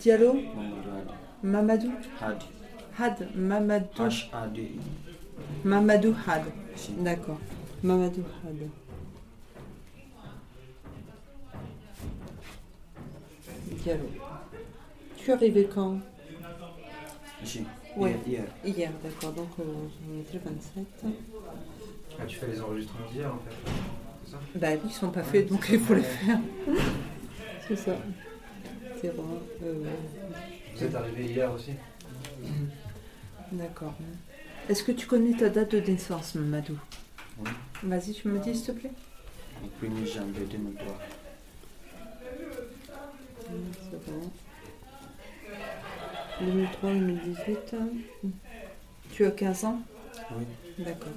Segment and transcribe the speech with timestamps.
[0.00, 0.36] Diallo?
[1.42, 1.92] Mamadou?
[2.20, 2.44] Hadi.
[2.98, 4.00] Diallo, Mamadou.
[4.00, 4.16] Had,
[5.64, 6.44] Mamadou, Had.
[6.98, 7.38] D'accord.
[7.82, 8.70] Mamadou Had.
[13.82, 14.08] Diallo.
[15.16, 16.00] Tu es arrivé quand?
[17.42, 17.64] Ici.
[17.96, 18.16] Ouais.
[18.26, 18.44] Hier.
[18.64, 18.90] hier.
[19.02, 19.32] D'accord.
[19.32, 19.64] Donc, euh,
[20.08, 20.86] on était le 27.
[22.18, 23.72] Ah, tu fais les enregistrements d'hier en fait
[24.24, 24.38] C'est ça?
[24.54, 26.38] Bah oui, ils sont pas faits, donc il faut les faire.
[27.68, 27.96] C'est ça.
[29.02, 31.72] Vous êtes arrivé hier aussi
[33.52, 33.94] D'accord.
[34.68, 36.78] Est-ce que tu connais ta date de naissance, Mamadou
[37.38, 37.50] Oui.
[37.84, 38.90] Vas-y, tu me dis, s'il te plaît.
[39.62, 40.98] Au 1er janvier 2003.
[43.90, 44.30] C'est bon.
[46.40, 47.76] 2003, 2018.
[49.12, 49.80] Tu as 15 ans
[50.32, 50.44] Oui.
[50.78, 51.12] D'accord.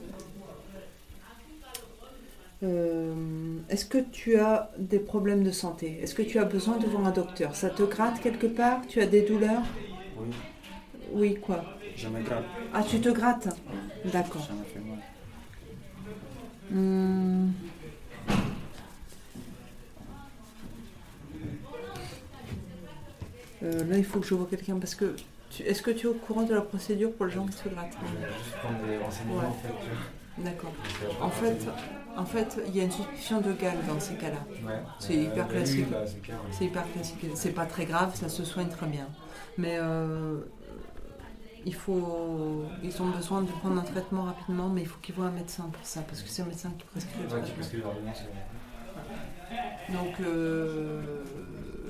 [2.61, 3.13] Euh,
[3.69, 5.99] Est-ce que tu as des problèmes de santé?
[6.02, 7.55] Est-ce que tu as besoin de voir un docteur?
[7.55, 8.81] Ça te gratte quelque part?
[8.88, 9.63] Tu as des douleurs?
[10.17, 10.27] Oui.
[11.11, 11.63] Oui, quoi?
[11.95, 12.43] Je me gratte.
[12.73, 13.47] Ah, tu te grattes?
[14.03, 14.11] Oui.
[14.11, 14.45] D'accord.
[14.45, 14.99] Ça me fait mal.
[16.71, 17.52] Hmm.
[23.63, 25.15] Euh, là, il faut que je vois quelqu'un parce que.
[25.65, 27.97] Est-ce que tu es au courant de la procédure pour les gens qui se grattent
[28.02, 29.45] Je prendre des renseignements Ouais.
[29.47, 29.73] en fait.
[30.39, 30.71] D'accord.
[31.21, 31.67] En fait,
[32.17, 34.43] en fait, il y a une suspicion de gale dans ces cas-là.
[34.65, 34.79] Ouais.
[34.99, 35.89] C'est hyper bah classique.
[35.89, 36.37] Bah, c'est ouais.
[36.51, 37.25] C'est hyper classique.
[37.35, 39.07] C'est pas très grave, ça se soigne très bien.
[39.57, 40.39] Mais euh,
[41.65, 45.27] il faut, ils ont besoin de prendre un traitement rapidement, mais il faut qu'ils voient
[45.27, 48.21] un médecin pour ça, parce que c'est un médecin qui prescrit le Ouais, l'ordonnance.
[48.21, 49.93] ouais.
[49.93, 51.02] Donc euh,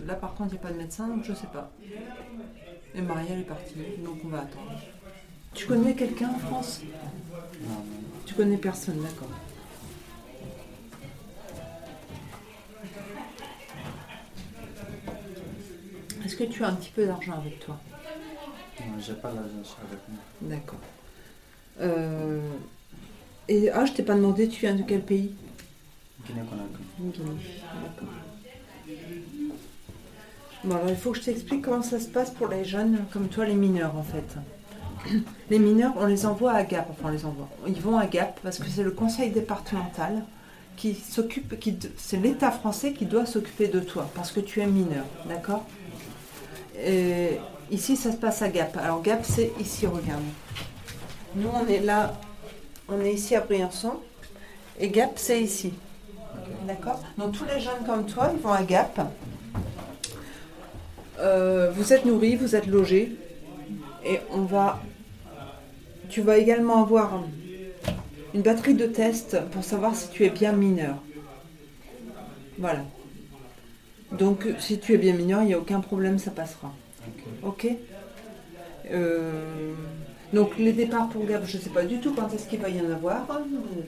[0.06, 1.72] là, par contre, il n'y a pas de médecin, donc je sais pas.
[2.96, 4.72] Et Marielle est partie, donc on va attendre.
[5.54, 6.82] Tu connais quelqu'un en France?
[7.62, 7.84] Non.
[8.30, 9.28] Tu connais personne, d'accord.
[16.24, 17.80] Est-ce que tu as un petit peu d'argent avec toi?
[18.82, 20.20] Non, j'ai pas l'argent avec moi.
[20.44, 20.80] D'accord.
[21.82, 22.40] Euh,
[23.48, 25.34] Et ah, je t'ai pas demandé, tu viens de quel pays?
[26.28, 26.84] Guinée-Conakry.
[27.00, 27.40] Guinée.
[27.84, 28.10] D'accord.
[30.66, 33.28] Bon, alors il faut que je t'explique comment ça se passe pour les jeunes comme
[33.28, 34.38] toi, les mineurs en fait.
[35.50, 37.48] Les mineurs, on les envoie à Gap, enfin on les envoie.
[37.68, 40.24] Ils vont à Gap parce que c'est le conseil départemental
[40.76, 41.54] qui s'occupe,
[41.98, 45.66] c'est l'État français qui doit s'occuper de toi parce que tu es mineur, d'accord?
[47.72, 48.78] Ici ça se passe à Gap.
[48.78, 50.24] Alors Gap c'est ici, regarde.
[51.36, 52.14] Nous on est là,
[52.88, 53.94] on est ici à Briançon
[54.80, 55.74] et Gap c'est ici.
[56.66, 57.02] D'accord?
[57.18, 59.02] Donc tous les jeunes comme toi, ils vont à Gap.
[61.20, 63.16] Euh, vous êtes nourris, vous êtes logés.
[64.06, 64.80] Et on va.
[66.10, 67.24] Tu vas également avoir
[68.34, 70.96] une batterie de tests pour savoir si tu es bien mineur.
[72.58, 72.84] Voilà.
[74.12, 76.74] Donc si tu es bien mineur, il n'y a aucun problème, ça passera.
[77.44, 77.68] Ok.
[78.92, 79.74] Euh,
[80.34, 82.70] Donc les départs pour Gap, je ne sais pas du tout quand est-ce qu'il va
[82.70, 83.28] y en avoir.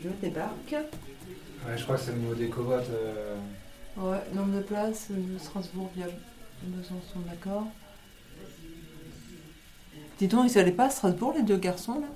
[0.04, 0.72] Je débarque.
[0.74, 2.90] Ouais, je crois que c'est au niveau des covoites.
[2.90, 3.36] euh,
[3.98, 6.06] Ouais, nombre de places, de Strasbourg via
[6.64, 7.66] Besançon, d'accord.
[10.22, 12.08] Dis donc, ils allaient pas à Strasbourg, les deux garçons, là?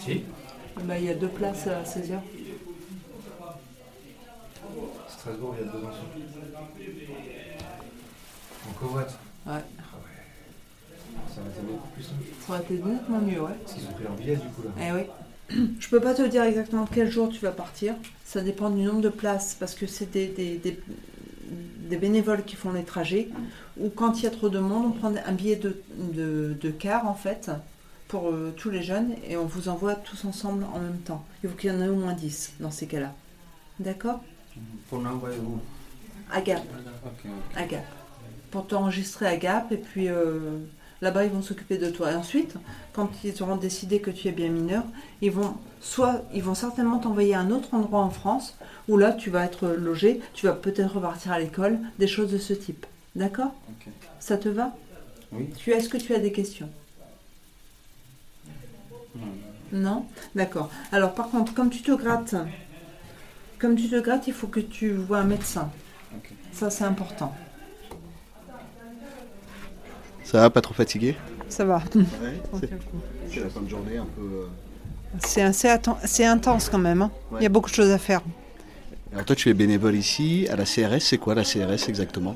[0.00, 0.24] Si
[0.82, 2.18] Bah, il y a deux places à 16h.
[5.08, 6.08] Strasbourg, il y a deux enfants.
[8.68, 9.16] En covoite.
[9.46, 9.62] Ouais, Ah ouais.
[11.32, 12.24] Ça aurait été beaucoup plus simple.
[12.44, 13.50] ça aurait été nettement mieux, ouais.
[13.62, 14.70] Parce qu'ils ont pris leur billet du coup là.
[14.80, 14.92] Eh
[15.54, 15.68] oui.
[15.80, 17.94] Je peux pas te dire exactement quel jour tu vas partir.
[18.24, 20.80] Ça dépend du nombre de places, parce que c'est des, des, des-
[21.88, 23.28] des bénévoles qui font les trajets.
[23.78, 26.70] Ou quand il y a trop de monde, on prend un billet de, de, de
[26.70, 27.50] car, en fait,
[28.08, 31.24] pour euh, tous les jeunes, et on vous envoie tous ensemble en même temps.
[31.42, 33.12] Il faut qu'il y en ait au moins 10 dans ces cas-là.
[33.80, 34.20] D'accord?
[34.88, 35.58] Pour l'envoyer où?
[36.30, 36.62] À Gap.
[37.56, 37.84] À Gap.
[38.50, 40.58] Pour t'enregistrer à Gap et puis euh,
[41.02, 42.12] là-bas ils vont s'occuper de toi.
[42.12, 42.54] Et ensuite,
[42.92, 44.84] quand ils auront décidé que tu es bien mineur,
[45.20, 48.56] ils vont soit ils vont certainement t'envoyer à un autre endroit en France
[48.88, 52.38] où là tu vas être logé, tu vas peut-être repartir à l'école, des choses de
[52.38, 52.86] ce type.
[53.14, 53.52] D'accord?
[54.18, 54.74] Ça te va?
[55.32, 56.70] Oui Tu est-ce que tu as des questions?
[59.14, 59.26] Non.
[59.72, 60.06] Non?
[60.34, 60.70] D'accord.
[60.92, 62.34] Alors par contre, comme tu te grattes,
[63.58, 65.70] comme tu te grattes, il faut que tu vois un médecin.
[66.52, 67.34] Ça c'est important.
[70.34, 71.14] Ça va, pas trop fatigué
[71.48, 71.80] Ça va.
[73.30, 74.20] c'est la fin de journée un peu.
[74.22, 74.46] euh,
[75.20, 75.68] C'est assez
[76.06, 77.02] c'est intense quand même.
[77.02, 77.12] hein.
[77.30, 77.38] Ouais.
[77.38, 78.20] Il y a beaucoup de choses à faire.
[79.12, 80.98] Alors toi, tu es bénévole ici à la CRS.
[81.02, 82.34] C'est quoi la CRS exactement?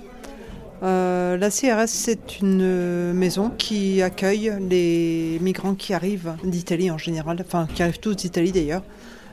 [0.84, 6.98] Euh, la CRS, c'est une euh, maison qui accueille les migrants qui arrivent d'Italie en
[6.98, 8.84] général, enfin qui arrivent tous d'Italie d'ailleurs.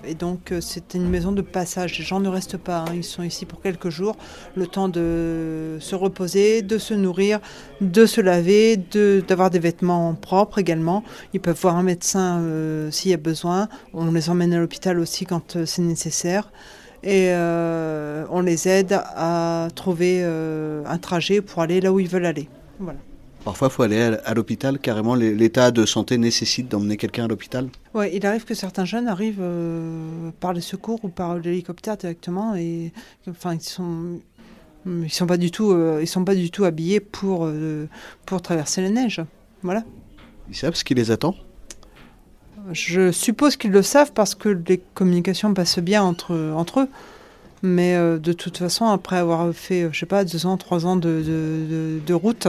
[0.07, 1.97] Et donc euh, c'est une maison de passage.
[1.97, 2.93] Les gens ne restent pas, hein.
[2.93, 4.15] ils sont ici pour quelques jours,
[4.55, 7.39] le temps de se reposer, de se nourrir,
[7.81, 8.77] de se laver,
[9.27, 11.03] d'avoir des vêtements propres également.
[11.33, 13.67] Ils peuvent voir un médecin euh, s'il y a besoin.
[13.93, 16.51] On les emmène à l'hôpital aussi quand euh, c'est nécessaire
[17.03, 17.29] et
[18.31, 22.49] on les aide à trouver un trajet pour aller là où ils veulent aller.
[22.79, 22.97] Voilà.
[23.45, 24.80] Parfois, il faut aller à l'hôpital.
[24.80, 27.69] Carrément, l'é- l'état de santé nécessite d'emmener quelqu'un à l'hôpital.
[27.94, 32.56] Ouais, il arrive que certains jeunes arrivent euh, par les secours ou par l'hélicoptère directement
[32.56, 32.92] et
[33.30, 34.19] enfin ils sont
[34.88, 37.88] ils sont pas du tout euh, ils sont pas du tout habillés pour euh,
[38.25, 39.21] pour traverser les neiges.
[39.62, 39.83] Voilà.
[40.50, 41.36] Ils savent ce qui les attend?
[42.71, 46.88] Je suppose qu'ils le savent parce que les communications passent bien entre, entre eux.
[47.62, 50.95] Mais euh, de toute façon, après avoir fait, je sais pas, deux ans, trois ans
[50.95, 52.48] de, de, de- de route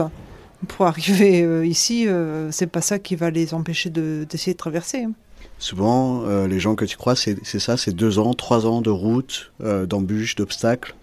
[0.67, 4.57] pour arriver euh, ici, euh, c'est pas ça qui va les empêcher de- d'essayer de,
[4.57, 5.03] traverser.
[5.03, 5.11] hein.
[5.59, 8.89] Souvent, euh, les gens que tu crois, c'est ça, c'est deux ans, trois ans de
[8.89, 10.95] route, euh, d'embûches, d'obstacles?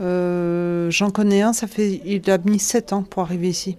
[0.00, 3.76] J'en connais un, ça fait, il a mis sept ans pour arriver ici.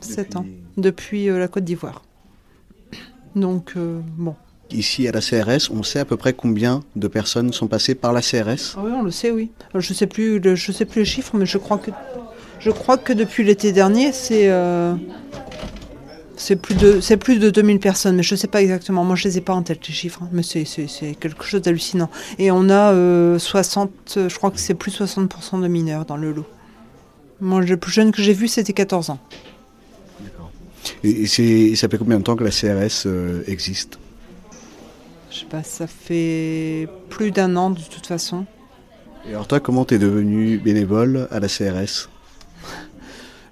[0.00, 0.44] Sept ans,
[0.76, 2.02] depuis la Côte d'Ivoire.
[3.36, 4.34] Donc, bon.
[4.70, 8.12] Ici, à la CRS, on sait à peu près combien de personnes sont passées par
[8.12, 8.74] la CRS.
[8.76, 9.50] Ah oui, on le sait, oui.
[9.74, 11.90] Je sais plus, le- je sais plus les chiffres, mais je crois que
[12.64, 14.94] je crois que depuis l'été dernier, c'est euh,
[16.36, 19.04] c'est plus de plus de 2000 personnes, mais je sais pas exactement.
[19.04, 20.64] Moi, je les ai pas en tête les chiffres, hein, mais c'est
[21.20, 22.10] quelque chose d'hallucinant.
[22.38, 26.16] Et on a euh, 60, euh, je crois que c'est plus 60% de mineurs dans
[26.16, 26.46] le lot.
[27.40, 29.18] Moi, le plus jeune que j'ai vu, c'était 14 ans.
[31.04, 33.98] Et c'est- et ça fait combien de temps que la CRS euh, existe?
[35.30, 38.44] Je sais pas, ça fait plus d'un an de toute façon.
[39.26, 42.08] Et alors toi, comment t'es devenu bénévole à la CRS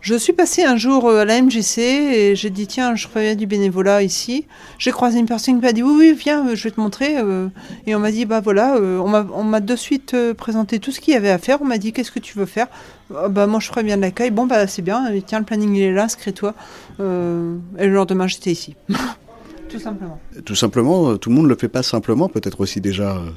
[0.00, 3.20] Je suis passée un jour euh, à la MJC et j'ai dit tiens, je ferais
[3.22, 4.46] bien du bénévolat ici.
[4.78, 7.18] J'ai croisé une personne qui m'a dit oui, oui, viens, euh, je vais te montrer.
[7.18, 7.48] euh.
[7.86, 11.16] Et on m'a dit bah voilà, on m'a- de suite présenté tout ce qu'il y
[11.18, 11.60] avait à faire.
[11.60, 12.68] On m'a dit qu'est-ce que tu veux faire?
[13.14, 14.30] Ah, Bah moi je ferais bien de l'accueil.
[14.30, 16.54] Bon bah c'est bien, tiens le planning il est là, inscris-toi.
[16.98, 18.74] Et le lendemain j'étais ici.
[19.68, 20.18] tout simplement.
[20.46, 23.16] Tout simplement, tout le monde le fait pas simplement, peut-être aussi déjà.
[23.18, 23.28] euh,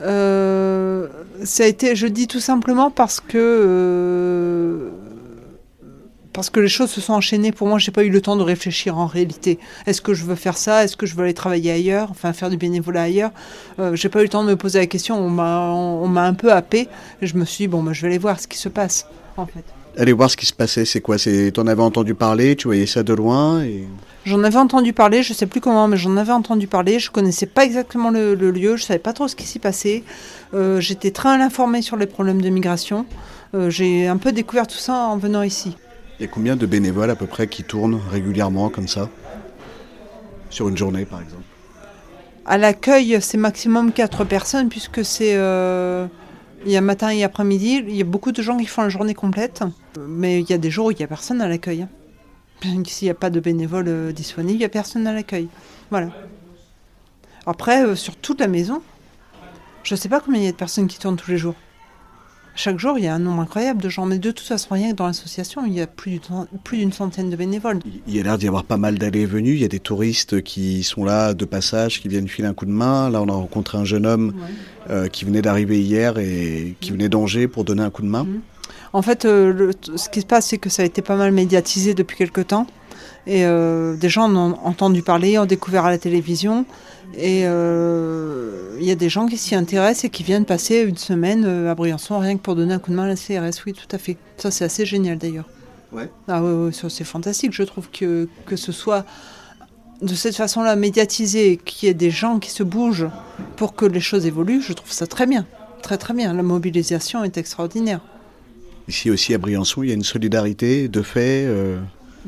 [0.00, 1.08] Euh,
[1.44, 4.90] ça a été, je dis tout simplement parce que euh,
[6.38, 7.50] parce que les choses se sont enchaînées.
[7.50, 9.58] Pour moi, j'ai pas eu le temps de réfléchir en réalité.
[9.86, 10.84] Est-ce que je veux faire ça?
[10.84, 12.12] Est-ce que je veux aller travailler ailleurs?
[12.12, 13.32] Enfin, faire du bénévolat ailleurs?
[13.80, 15.18] Euh, J'ai pas eu le temps de me poser la question.
[15.18, 16.86] On m'a on, on m'a un peu happé.
[17.20, 19.08] Et je me suis dit bon, bah, je vais aller voir ce qui se passe
[19.36, 19.64] en fait.
[19.96, 21.18] Aller voir ce qui se passait, c'est quoi?
[21.18, 23.88] C'est t'en avais entendu parler, tu voyais ça de loin et
[24.24, 27.00] J'en avais entendu parler, je sais plus comment, mais j'en avais entendu parler.
[27.00, 30.04] Je connaissais pas exactement le, le lieu, je savais pas trop ce qui s'y passait.
[30.54, 33.06] Euh, J'étais très mal informée sur les problèmes de migration.
[33.56, 35.76] Euh, J'ai un peu découvert tout ça en venant ici.
[36.18, 39.08] Il y a combien de bénévoles à peu près qui tournent régulièrement comme ça
[40.50, 41.42] sur une journée par exemple?
[42.46, 46.06] À l'accueil, c'est maximum 4 personnes puisque c'est euh,
[46.64, 47.84] il y a matin et après-midi.
[47.86, 49.62] Il y a beaucoup de gens qui font la journée complète,
[50.08, 51.82] mais il y a des jours où il y a personne à l'accueil.
[51.82, 51.88] hein.
[52.86, 55.48] S'il n'y a pas de bénévoles euh, disponibles, il n'y a personne à l'accueil.
[55.90, 56.08] Voilà.
[57.46, 58.82] Après, euh, sur toute la maison,
[59.84, 61.54] je ne sais pas combien il y a de personnes qui tournent tous les jours.
[62.60, 64.90] Chaque jour, il y a un nombre incroyable de gens, mais de toute façon, rien
[64.90, 66.18] que dans l'association, il y a plus
[66.72, 67.78] d'une centaine de bénévoles.
[68.08, 69.52] Il y a l'air d'y avoir pas mal d'allées et venues.
[69.52, 72.66] Il y a des touristes qui sont là de passage, qui viennent filer un coup
[72.66, 73.10] de main.
[73.10, 74.34] Là, on a rencontré un jeune homme
[74.90, 78.24] euh, qui venait d'arriver hier et qui venait d'Angers pour donner un coup de main.
[78.24, 78.40] Mhm.
[78.92, 81.30] En fait, euh, le- ce qui se passe, c'est que ça a été pas mal
[81.30, 82.66] médiatisé depuis quelque temps.
[83.28, 86.64] Et euh, des gens en ont entendu parler, ont découvert à la télévision.
[87.14, 90.96] Et euh, il y a des gens qui s'y intéressent et qui viennent passer une
[90.96, 93.62] semaine euh, à Briançon rien que pour donner un coup de main à la CRS.
[93.66, 94.16] Oui, tout à fait.
[94.38, 95.46] Ça, c'est assez génial d'ailleurs.
[95.92, 96.08] Ouais.
[96.26, 97.52] Ah oui, oui, ça, c'est fantastique.
[97.52, 99.04] Je trouve que, que ce soit
[100.00, 103.08] de cette façon-là médiatisé, qu'il y ait des gens qui se bougent
[103.56, 105.44] pour que les choses évoluent, je trouve ça très bien.
[105.82, 106.32] Très très bien.
[106.32, 108.00] La mobilisation est extraordinaire.
[108.86, 111.44] Ici aussi à Briançon, il y a une solidarité de fait.
[111.46, 111.78] euh,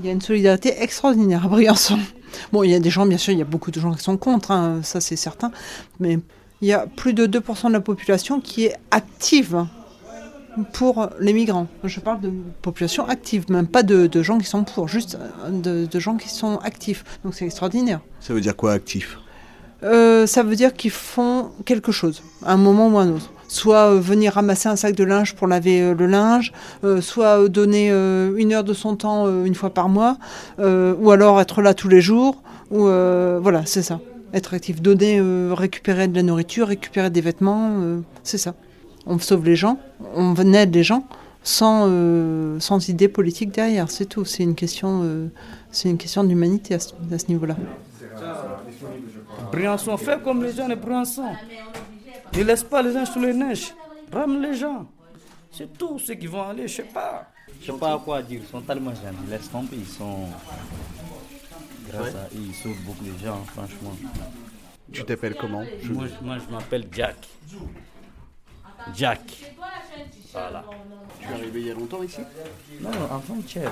[0.00, 1.98] Il y a une solidarité extraordinaire à Briançon.
[2.52, 4.02] Bon, il y a des gens, bien sûr, il y a beaucoup de gens qui
[4.04, 5.50] sont contre, hein, ça c'est certain,
[5.98, 6.20] mais
[6.60, 9.66] il y a plus de 2% de la population qui est active
[10.72, 11.66] pour les migrants.
[11.82, 12.30] Je parle de
[12.62, 16.16] population active, même pas de, de gens qui sont pour, juste euh, de, de gens
[16.16, 17.04] qui sont actifs.
[17.24, 18.00] Donc c'est extraordinaire.
[18.20, 19.18] Ça veut dire quoi actif
[19.82, 23.32] Euh, ça veut dire qu'ils font quelque chose, à un moment ou à un autre.
[23.50, 26.52] Soit venir ramasser un sac de linge pour laver le linge,
[27.00, 30.18] soit donner une heure de son temps une fois par mois,
[30.58, 32.42] ou alors être là tous les jours.
[32.70, 34.00] Ou voilà, c'est ça.
[34.32, 35.20] Être actif, donner,
[35.52, 37.72] récupérer de la nourriture, récupérer des vêtements,
[38.22, 38.54] c'est ça.
[39.06, 39.78] On sauve les gens,
[40.14, 41.04] on aide les gens
[41.42, 41.88] sans,
[42.60, 44.24] sans idée politique derrière, c'est tout.
[44.24, 45.30] C'est une question,
[45.98, 46.92] question d'humanité à ce,
[47.28, 47.56] niveau-là.
[49.50, 51.24] Briançon, fais comme les gens de Briançon.
[52.32, 53.72] Ne laisse pas les gens sous les neiges.
[54.12, 54.86] Rame les gens.
[55.52, 57.26] C'est tout ceux qui vont aller, je sais pas.
[57.60, 59.16] Je sais pas quoi dire, ils sont tellement jeunes.
[59.28, 60.28] Laisse tomber, ils sont.
[61.88, 63.96] Grâce à eux, ils sauvent beaucoup de gens, franchement.
[64.92, 65.64] Tu t'appelles comment?
[65.90, 67.16] Moi, moi, je m'appelle Jack.
[68.94, 69.20] Jack.
[70.32, 70.64] Voilà.
[71.20, 72.20] Tu es arrivé il y a longtemps ici?
[72.80, 73.70] Non, avant-hier.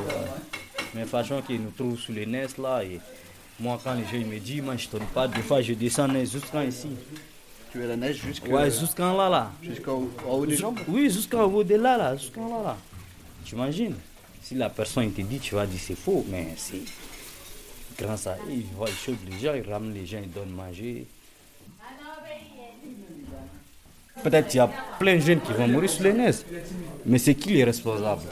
[0.94, 2.82] Mais franchement, qu'ils nous trouvent sous les neiges là.
[2.84, 3.00] Et
[3.60, 6.08] moi, quand les gens me disent, moi, je ne tourne pas, des fois, je descends
[6.24, 6.90] jusqu'en ici.
[7.70, 8.48] Tu es la neige jusqu'à.
[8.48, 9.52] Ouais, jusqu'en là, là.
[9.62, 12.16] Jusqu'en haut des jambes Oui, jusqu'en haut de là, là.
[12.16, 12.76] Jusqu'en là, là.
[13.44, 13.94] Tu imagines?
[14.42, 16.82] Si la personne te dit, tu vas dire c'est faux, mais c'est.
[17.98, 20.50] Grâce à eux, ils voient, ils chauffent les gens, ils ramenent les gens, ils donnent
[20.50, 21.06] manger.
[24.22, 26.42] Peut-être qu'il y a plein de jeunes qui vont mourir sur les neiges.
[27.04, 28.22] Mais c'est qui les responsables?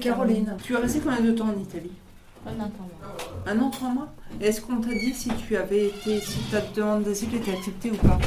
[0.00, 1.92] Caroline, tu es restée combien de temps en Italie?
[2.46, 3.16] Un an, trois mois.
[3.46, 7.04] Un an, trois mois Est-ce qu'on t'a dit si tu avais été, si ta demande
[7.04, 8.18] d'asile était acceptée ou pas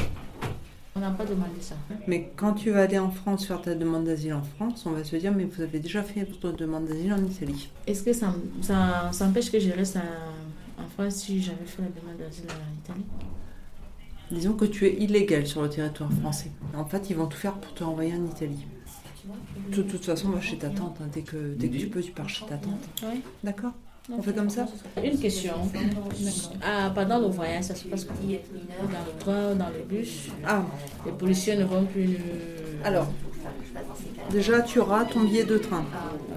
[0.94, 1.74] On n'a pas demandé ça.
[2.06, 5.04] Mais quand tu vas aller en France faire ta demande d'asile en France, on va
[5.04, 7.70] se dire mais vous avez déjà fait votre demande d'asile en Italie.
[7.86, 11.82] Est-ce que ça, ça, ça empêche que je reste en, en France si j'avais fait
[11.82, 13.06] la demande d'asile en Italie?
[14.30, 16.50] Disons que tu es illégal sur le territoire français.
[16.74, 18.66] En fait, ils vont tout faire pour te renvoyer en Italie.
[19.70, 22.12] De toute façon, moi, chez ta tante, hein, dès, que, dès que tu peux, tu
[22.12, 22.80] pars chez ta tante.
[23.04, 23.22] Oui.
[23.44, 23.72] D'accord?
[24.10, 24.66] On fait comme ça
[25.02, 25.54] Une question.
[26.62, 30.28] Ah, pendant le voyage, ça se passe comment Dans le train, dans le bus?
[30.46, 30.62] Ah,
[31.04, 32.04] Les policiers ne vont plus.
[32.04, 32.18] le-
[32.84, 33.08] alors,
[34.30, 35.84] déjà, tu auras ton billet de train.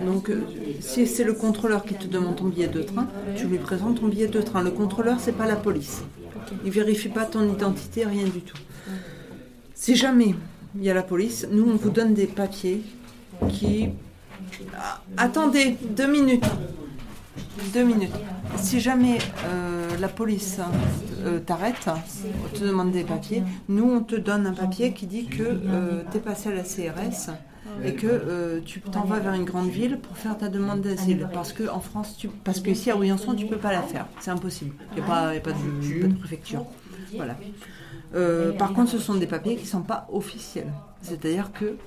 [0.03, 0.41] Donc, euh,
[0.79, 4.07] si c'est le contrôleur qui te demande ton billet de train, tu lui présentes ton
[4.07, 4.63] billet de train.
[4.63, 6.01] Le contrôleur, c'est pas la police.
[6.65, 8.57] Il vérifie pas ton identité, rien du tout.
[9.75, 10.33] Si jamais
[10.75, 12.81] il y a la police, nous, on vous donne des papiers
[13.49, 13.89] qui...
[14.75, 16.45] Ah, attendez, deux minutes.
[17.73, 18.13] Deux minutes.
[18.57, 20.59] Si jamais euh, la police
[21.25, 21.89] euh, t'arrête,
[22.53, 25.59] te demande des papiers, nous, on te donne un papier qui dit que
[26.11, 27.31] tu es passé à la CRS
[27.83, 31.29] et que euh, tu t'en vas vers une grande ville pour faire ta demande d'asile.
[31.33, 34.07] Parce que en France, tu, parce que ici à Briançon, tu peux pas la faire.
[34.19, 34.73] C'est impossible.
[34.91, 36.65] Il n'y a, pas, il y a pas de, pas de préfecture.
[37.15, 37.35] Voilà.
[38.15, 40.71] Euh, par contre, ce sont des papiers qui ne sont pas officiels.
[41.01, 41.77] C'est-à-dire que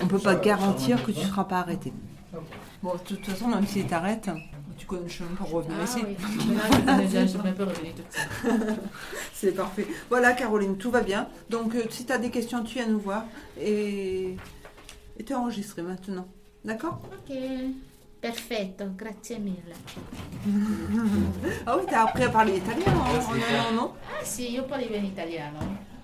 [0.00, 1.92] on ne peut pas garantir que tu ne seras pas arrêté.
[2.82, 4.30] Bon, de toute façon, même s'ils t'arrêtent,
[4.78, 6.02] tu connais le chemin pour revenir Ah ici.
[6.06, 6.16] oui.
[9.34, 9.86] C'est parfait.
[10.08, 11.28] Voilà, Caroline, tout va bien.
[11.50, 13.24] Donc, euh, si tu as des questions, tu viens nous voir.
[13.60, 14.36] Et
[15.24, 16.26] tu es enregistré maintenant.
[16.64, 17.00] D'accord?
[17.12, 17.36] Ok.
[18.20, 19.54] Perfetto, grazie mille.
[21.66, 23.92] Ah oui, tu as appris à parler italien hein, en allant, non?
[24.10, 25.58] Ah sì, io parlo in italiano.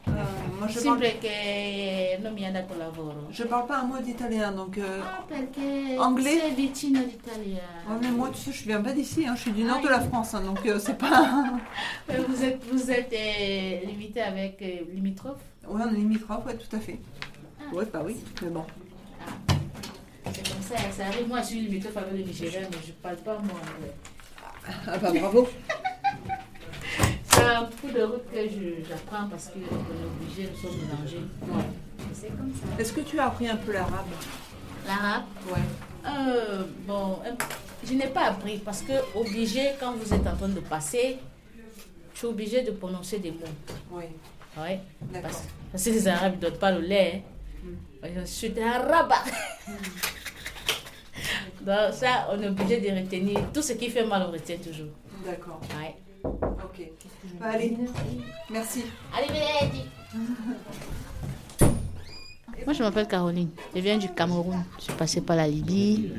[0.06, 0.12] Euh,
[0.58, 3.26] Moi, je parle, Sempre che non mi ha dato lavoro.
[3.30, 4.76] je parle pas un mot d'italien, donc...
[4.78, 6.38] euh, Ah, perché Anglais?
[6.40, 7.88] sei vicino all'italiano.
[7.88, 9.88] ouais, mais moi, tu sais, je viens pas d'ici, hein, je suis du nord de
[9.88, 11.58] la France, hein, donc euh, c'est pas...
[12.28, 15.40] Vous êtes, vous êtes euh, limité avec euh, limitrophe?
[15.66, 16.98] Ouais, on est limitrophe, ouais, tout à fait.
[17.72, 18.64] Ouais, bah oui, mais bon.
[20.32, 21.28] C'est comme ça, ça arrive.
[21.28, 23.94] Moi, je suis limitrophe avec le Nigeria, mais je parle pas moi anglais.
[24.86, 25.48] Ah bah bravo.
[27.34, 28.38] C'est un coup de route que
[28.88, 31.20] j'apprends parce qu'on est obligé, nous sommes mélangés.
[31.42, 31.64] Ouais.
[32.12, 32.80] C'est comme ça.
[32.80, 34.06] Est-ce que tu as appris un peu l'arabe?
[34.86, 35.24] L'arabe?
[35.48, 35.60] Ouais.
[36.06, 37.30] Euh, bon, euh,
[37.84, 41.18] je n'ai pas appris parce que obligé, quand vous êtes en train de passer,
[42.12, 43.38] je suis obligé de prononcer des mots.
[43.90, 44.04] Oui,
[45.12, 45.22] d'accord.
[45.30, 47.22] Parce, parce que les Arabes ne donnent pas le lait.
[48.02, 48.08] hein.
[48.20, 49.12] Je suis arabe.
[51.62, 53.40] Donc ça, on est obligé de retenir.
[53.52, 54.88] Tout ce qui fait mal, on retient toujours.
[55.24, 55.94] D'accord, Ouais.
[56.74, 56.88] Ok.
[57.40, 57.76] Bah, allez,
[58.50, 58.82] merci.
[59.12, 59.84] Arrivederci.
[62.64, 63.50] Moi, je m'appelle Caroline.
[63.74, 64.64] Je viens du Cameroun.
[64.78, 66.10] Je suis passée par la Libye.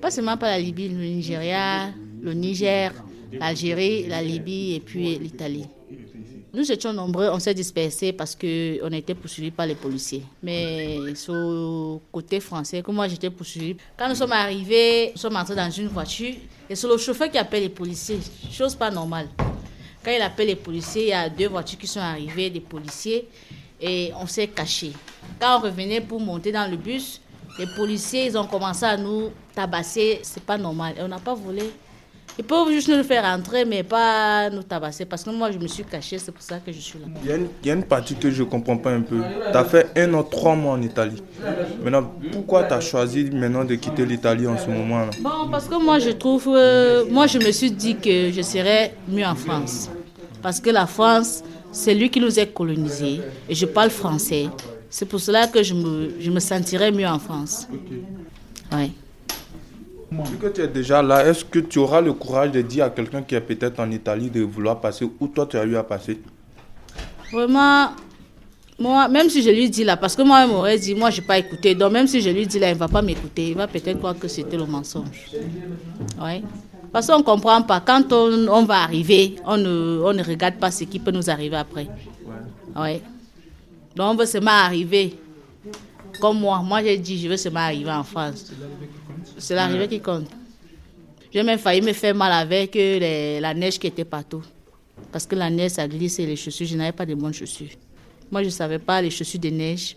[0.00, 2.92] Pas seulement par la Libye, le Nigeria, le Niger,
[3.32, 5.66] l'Algérie, la Libye et puis l'Italie.
[6.54, 10.22] Nous étions nombreux, on s'est dispersés parce qu'on était poursuivis par les policiers.
[10.42, 15.36] Mais sur le côté français, comme moi j'étais poursuivi, quand nous sommes arrivés, nous sommes
[15.36, 16.34] entrés dans une voiture
[16.68, 18.20] et c'est le chauffeur qui appelle les policiers.
[18.50, 19.28] Chose pas normale.
[20.04, 23.28] Quand il appelle les policiers, il y a deux voitures qui sont arrivées, des policiers,
[23.80, 24.92] et on s'est cachés.
[25.40, 27.20] Quand on revenait pour monter dans le bus,
[27.58, 30.20] les policiers, ils ont commencé à nous tabasser.
[30.22, 30.94] C'est pas normal.
[30.98, 31.70] Et on n'a pas volé.
[32.38, 35.04] Ils peuvent juste nous faire entrer, mais pas nous tabasser.
[35.04, 37.06] Parce que moi, je me suis caché, c'est pour ça que je suis là.
[37.22, 39.02] Il y, a une, il y a une partie que je ne comprends pas un
[39.02, 39.18] peu.
[39.50, 41.22] Tu as fait un an, trois mois en Italie.
[41.82, 45.10] Maintenant, pourquoi tu as choisi maintenant de quitter l'Italie en ce moment-là?
[45.20, 46.48] Bon, parce que moi, je trouve.
[46.48, 49.90] euh, moi, je me suis dit que je serais mieux en France.
[50.40, 53.20] Parce que la France, c'est lui qui nous a colonisés.
[53.48, 54.46] Et je parle français.
[54.88, 57.68] C'est pour cela que je me, je me sentirais mieux en France.
[58.72, 58.92] Oui.
[60.30, 62.90] Vu que tu es déjà là, est-ce que tu auras le courage de dire à
[62.90, 65.82] quelqu'un qui est peut-être en Italie de vouloir passer où toi tu as eu à
[65.82, 66.20] passer?
[67.32, 67.90] Vraiment,
[68.78, 71.20] moi, même si je lui dis là, parce que moi, il m'aurait dit, moi, je
[71.20, 71.74] n'ai pas écouté.
[71.74, 73.48] Donc, même si je lui dis là, il ne va pas m'écouter.
[73.50, 75.30] Il va peut-être croire que c'était le mensonge.
[76.20, 76.42] Oui.
[76.92, 77.80] Parce qu'on ne comprend pas.
[77.80, 81.30] Quand on, on va arriver, on ne, on ne regarde pas ce qui peut nous
[81.30, 81.88] arriver après.
[82.76, 83.00] Oui.
[83.96, 85.16] Donc, on veut seulement arriver.
[86.20, 86.60] Comme moi.
[86.62, 88.52] Moi, j'ai dit, je veux seulement arriver en France.
[89.42, 90.28] C'est l'arrivée qui compte.
[91.32, 94.42] J'ai même failli me faire mal avec euh, la neige qui était partout.
[95.10, 97.70] Parce que la neige, ça glisse les chaussures, je n'avais pas de bonnes chaussures.
[98.30, 99.96] Moi, je ne savais pas les chaussures de neige.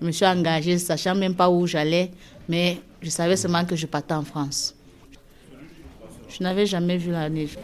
[0.00, 2.10] Je me suis engagée, sachant même pas où j'allais,
[2.48, 4.74] mais je savais seulement que je partais en France.
[6.30, 7.58] Je n'avais jamais vu la neige.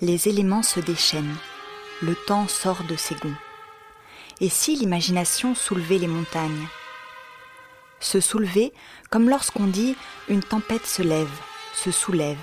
[0.00, 1.36] Les éléments se déchaînent,
[2.02, 3.34] le temps sort de ses gonds.
[4.40, 6.68] Et si l'imagination soulevait les montagnes?
[7.98, 8.72] Se soulever
[9.10, 9.96] comme lorsqu'on dit
[10.28, 11.32] une tempête se lève,
[11.74, 12.38] se soulève,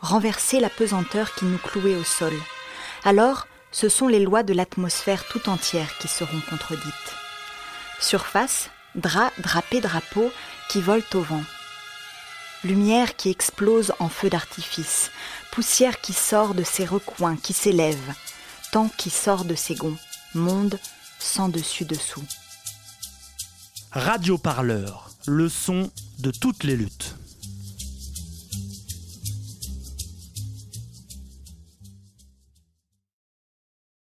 [0.00, 2.34] renverser la pesanteur qui nous clouait au sol.
[3.04, 7.14] Alors, ce sont les lois de l'atmosphère tout entière qui seront contredites.
[8.00, 10.32] Surface, drap, drapé, drapeau
[10.68, 11.44] qui volent au vent.
[12.64, 15.10] Lumière qui explose en feu d'artifice,
[15.52, 18.14] poussière qui sort de ses recoins, qui s'élève,
[18.72, 19.96] temps qui sort de ses gonds,
[20.34, 20.78] monde
[21.18, 22.24] sans dessus-dessous.
[23.92, 27.16] Radio Parleur, le son de toutes les luttes.